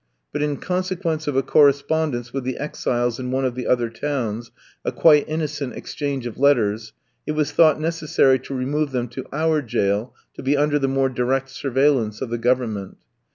But 0.33 0.41
in 0.41 0.57
consequence 0.57 1.27
of 1.27 1.35
a 1.35 1.43
correspondence 1.43 2.33
with 2.33 2.43
the 2.43 2.57
exiles 2.57 3.19
in 3.19 3.29
one 3.29 3.45
of 3.45 3.53
the 3.53 3.67
other 3.67 3.87
towns 3.91 4.49
a 4.83 4.91
quite 4.91 5.25
innocent 5.29 5.73
exchange 5.75 6.25
of 6.25 6.39
letters 6.39 6.93
it 7.27 7.33
was 7.33 7.51
thought 7.51 7.79
necessary 7.79 8.39
to 8.39 8.55
remove 8.55 8.93
them 8.93 9.07
to 9.09 9.27
our 9.31 9.61
jail 9.61 10.15
to 10.33 10.41
be 10.41 10.57
under 10.57 10.79
the 10.79 10.87
more 10.87 11.09
direct 11.09 11.51
surveillance 11.51 12.19
of 12.19 12.31
the 12.31 12.39
government. 12.39 12.97